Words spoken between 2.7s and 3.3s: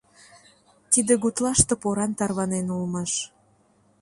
улмаш.